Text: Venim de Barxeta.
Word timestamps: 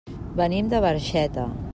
Venim 0.39 0.71
de 0.71 0.79
Barxeta. 0.85 1.47